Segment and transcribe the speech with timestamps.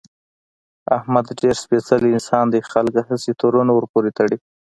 [0.97, 4.37] احمد ډېر سپېڅلی انسان دی، خلک هسې تورونه ورپورې تړي.